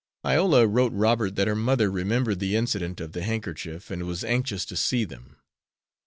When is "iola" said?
0.25-0.65